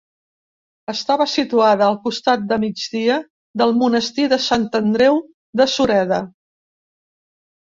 Estava 0.93 1.25
situada 1.33 1.85
al 1.87 1.97
costat 2.07 2.47
de 2.53 2.57
migdia 2.63 3.19
del 3.63 3.75
monestir 3.83 4.27
de 4.33 4.41
Sant 4.47 4.67
Andreu 4.81 5.21
de 5.63 5.69
Sureda. 5.77 6.21